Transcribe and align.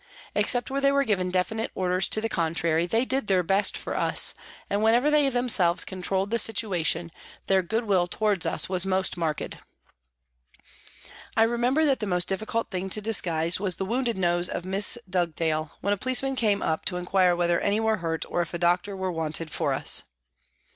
Except 0.33 0.71
where 0.71 0.81
they 0.81 0.91
were 0.91 1.03
given 1.03 1.29
definite 1.29 1.69
orders 1.75 2.09
to 2.09 2.21
the 2.21 2.27
contrary, 2.27 2.87
they 2.87 3.05
did 3.05 3.27
their 3.27 3.43
best 3.43 3.77
for 3.77 3.95
us, 3.95 4.33
and 4.67 4.81
whenever 4.81 5.11
they 5.11 5.29
themselves 5.29 5.85
controlled 5.85 6.31
the 6.31 6.39
situation 6.39 7.11
their 7.45 7.61
good 7.61 7.83
will 7.83 8.07
towards 8.07 8.47
us 8.47 8.67
was 8.67 8.83
most 8.83 9.15
marked. 9.15 9.57
I 11.37 11.43
remember 11.43 11.85
that 11.85 11.99
the 11.99 12.07
most 12.07 12.27
difficult 12.27 12.71
thing 12.71 12.89
to 12.89 12.99
disguise 12.99 13.59
was 13.59 13.75
the 13.75 13.85
wounded 13.85 14.17
nose 14.17 14.49
of 14.49 14.65
Miss 14.65 14.97
Dugdale, 15.07 15.73
when 15.81 15.93
a 15.93 15.97
policeman 15.97 16.35
came 16.35 16.63
up 16.63 16.83
to 16.85 16.97
inquire 16.97 17.35
whether 17.35 17.59
any 17.59 17.79
were 17.79 17.97
hurt 17.97 18.25
or 18.27 18.41
if 18.41 18.55
a 18.55 18.57
doctor 18.57 18.97
were 18.97 19.11
wanted 19.11 19.51
for 19.51 19.71
us. 19.71 20.01